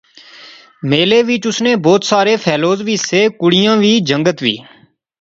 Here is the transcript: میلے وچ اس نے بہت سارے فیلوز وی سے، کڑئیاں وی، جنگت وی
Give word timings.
میلے 0.89 1.19
وچ 1.27 1.43
اس 1.47 1.57
نے 1.65 1.75
بہت 1.85 2.01
سارے 2.11 2.33
فیلوز 2.43 2.79
وی 2.87 2.95
سے، 3.07 3.21
کڑئیاں 3.39 3.75
وی، 3.81 3.93
جنگت 4.09 4.37
وی 4.43 4.55